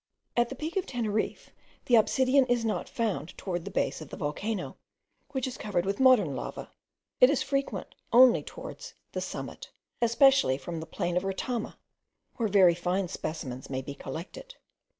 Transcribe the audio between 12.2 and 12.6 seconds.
where